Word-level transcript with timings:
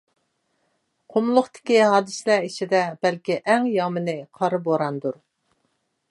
قۇملۇقتىكى 1.15 1.75
ھادىسىلەر 1.95 2.47
ئىچىدە 2.47 2.81
بەلكى 3.07 3.37
ئەڭ 3.51 3.67
يامىنى 3.73 4.15
قارا 4.39 4.61
بوراندۇر. 4.69 5.21